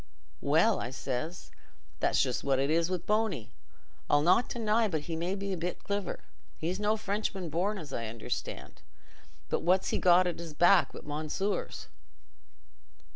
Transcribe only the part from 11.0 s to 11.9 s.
mounseers?